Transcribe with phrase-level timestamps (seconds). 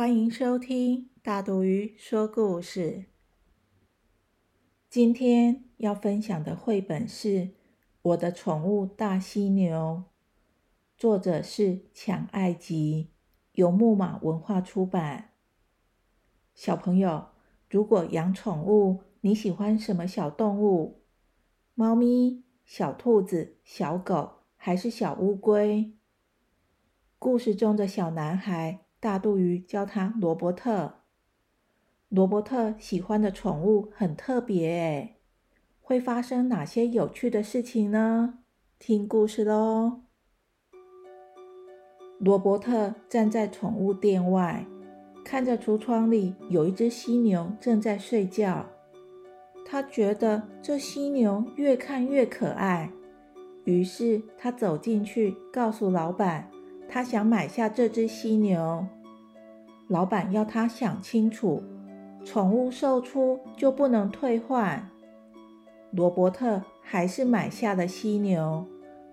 [0.00, 3.04] 欢迎收听大肚鱼说故事。
[4.88, 7.28] 今天要分享的绘本是
[8.00, 10.04] 《我的宠物大犀牛》，
[10.96, 13.10] 作者是抢爱吉，
[13.52, 15.32] 由木马文化出版。
[16.54, 17.32] 小朋友，
[17.68, 21.02] 如果养宠物，你喜欢什么小动物？
[21.74, 25.92] 猫咪、小兔子、小狗，还是小乌龟？
[27.18, 28.86] 故事中的小男孩。
[29.00, 30.96] 大肚鱼叫他罗伯特。
[32.10, 35.16] 罗伯特喜欢的宠物很特别诶，
[35.80, 38.40] 会发生哪些有趣的事情呢？
[38.78, 40.02] 听故事喽。
[42.18, 44.66] 罗伯特站在宠物店外，
[45.24, 48.66] 看着橱窗里有一只犀牛正在睡觉。
[49.64, 52.90] 他觉得这犀牛越看越可爱，
[53.64, 56.50] 于是他走进去，告诉老板。
[56.92, 58.84] 他想买下这只犀牛，
[59.86, 61.62] 老板要他想清楚，
[62.24, 64.90] 宠物售出就不能退换。
[65.92, 68.66] 罗伯特还是买下了犀牛，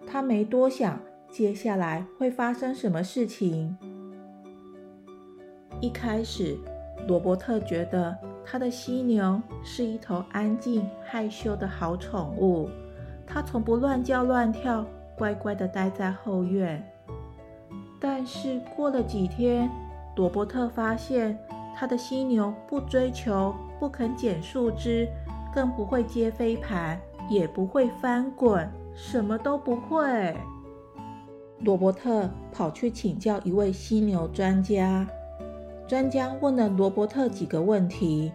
[0.08, 3.78] 他没多想接下来会发生什么事情。
[5.80, 6.58] 一开始，
[7.08, 12.68] 罗伯特觉得他的犀牛是一头安静害羞的好宠物，
[13.28, 14.84] 它从不乱叫乱跳，
[15.16, 16.84] 乖乖地待在后院。
[18.00, 19.70] 但是过了几天，
[20.16, 21.38] 罗伯特发现
[21.76, 25.08] 他的犀牛不追求，不肯捡树枝，
[25.54, 30.36] 更不会接飞盘，也不会翻滚，什么都不会。
[31.62, 35.08] 罗伯特跑去请教一位犀牛专家，
[35.88, 38.32] 专家问了罗伯特几个问题：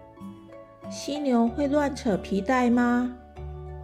[0.90, 3.16] 犀牛会乱扯皮带吗？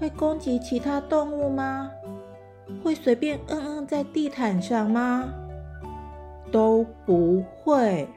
[0.01, 1.91] 会攻击其他动物吗？
[2.83, 5.33] 会随便嗯嗯在地毯上吗？
[6.51, 8.09] 都不会，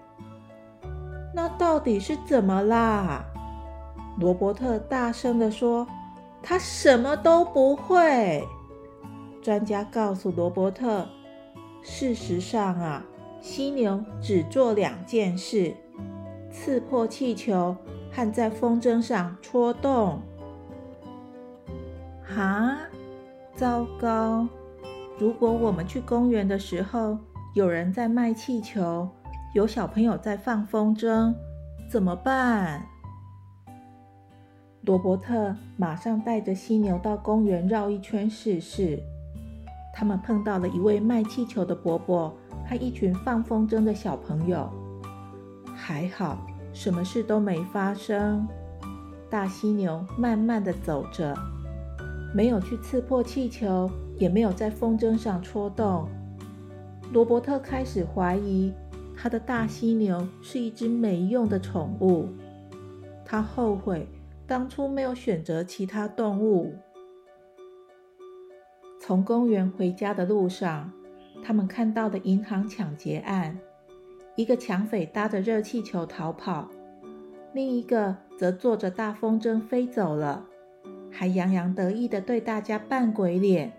[1.34, 3.26] 那到底是怎么啦？
[4.20, 5.88] 罗伯特大声地说
[6.44, 8.46] ：“他什么都不会。”
[9.42, 11.08] 专家告诉罗伯特
[11.82, 13.04] ：“事实上啊，
[13.40, 15.74] 犀牛只做两件事：
[16.52, 17.76] 刺破气球
[18.12, 20.22] 和在风筝上戳洞。”
[22.24, 22.78] 哈，
[23.56, 24.48] 糟糕！
[25.18, 27.18] 如果我们去公园的时候，
[27.54, 29.10] 有人在卖气球，
[29.54, 31.34] 有小朋友在放风筝，
[31.90, 32.82] 怎么办？
[34.84, 38.98] 罗伯特马上带着犀牛到公园绕一圈试试。
[39.94, 42.34] 他们碰到了一位卖气球的伯伯
[42.66, 44.72] 和一群放风筝的小朋友。
[45.76, 46.38] 还好，
[46.72, 48.48] 什么事都没发生。
[49.30, 51.36] 大犀牛慢慢的走着，
[52.34, 56.08] 没有去刺破气球，也没有在风筝上戳洞。
[57.12, 58.74] 罗伯特开始怀疑，
[59.18, 62.30] 他的大犀牛是一只没用的宠物。
[63.26, 64.08] 他后悔
[64.48, 66.74] 当初没有选择其他动物。
[68.98, 70.90] 从公园回家的路上，
[71.44, 73.60] 他们看到的银行抢劫案：
[74.38, 76.70] 一个抢匪搭着热气球逃跑，
[77.52, 80.46] 另一个则坐着大风筝飞走了，
[81.12, 83.74] 还洋洋得意地对大家扮鬼脸。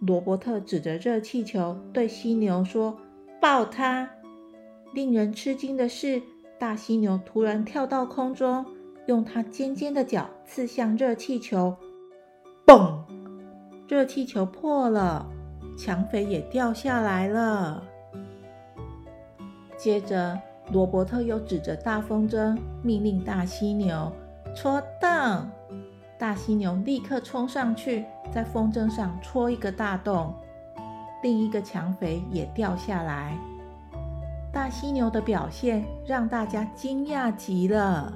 [0.00, 2.96] 罗伯特指着热气球对犀牛说
[3.40, 4.08] ：“抱它！”
[4.94, 6.22] 令人吃惊的是，
[6.58, 8.64] 大犀牛突然跳到空中，
[9.06, 11.76] 用它尖尖的角刺向热气球，
[12.66, 12.98] 嘣！
[13.86, 15.26] 热气球破了，
[15.76, 17.82] 抢匪也掉下来了。
[19.76, 20.40] 接着，
[20.72, 24.10] 罗伯特又指着大风筝，命令大犀牛
[24.56, 25.50] 戳洞。
[26.20, 30.34] 大犀牛立刻冲上去，在风筝上戳一个大洞，
[31.22, 33.34] 另一个抢匪也掉下来。
[34.52, 38.12] 大犀牛的表现让大家惊讶极了。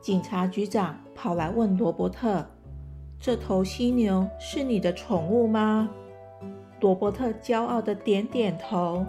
[0.00, 2.46] 警察局长跑来问罗伯特
[3.18, 5.88] ：“这头犀牛是你的宠物吗？”
[6.80, 9.04] 罗伯特骄傲的点点头。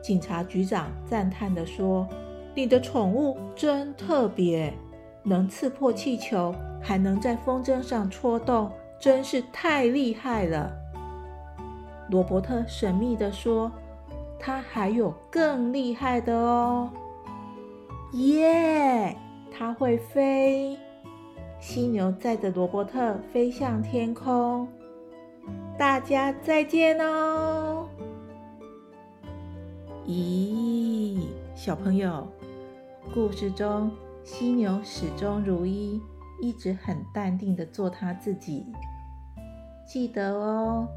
[0.00, 2.06] 警察局长赞叹的说
[2.54, 4.72] ：“你的宠物真特别。”
[5.28, 8.70] 能刺破气球，还能在风筝上戳洞，
[9.00, 10.72] 真是太厉害了。
[12.08, 13.72] 罗伯特神秘地说
[14.38, 16.88] ：“他还有更厉害的哦！
[18.12, 19.16] 耶，
[19.50, 20.78] 他会飞！
[21.58, 24.68] 犀牛载着罗伯特飞向天空。
[25.76, 27.88] 大家再见哦！
[30.06, 31.18] 咦，
[31.56, 32.24] 小朋友，
[33.12, 33.90] 故事中
[34.26, 36.02] 犀牛始终如一，
[36.42, 38.66] 一直很淡定的做他自己。
[39.86, 40.88] 记得哦，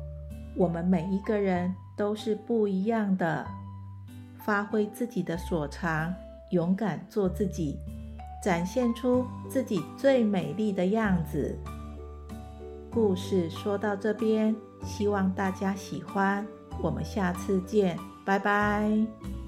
[0.55, 3.45] 我们每一个人都是不一样的，
[4.39, 6.11] 发挥自己的所长，
[6.49, 7.77] 勇敢做自己，
[8.43, 11.55] 展现出自己最美丽的样子。
[12.91, 16.43] 故事说到这边，希望大家喜欢。
[16.81, 17.95] 我们下次见。
[18.25, 19.38] 拜拜。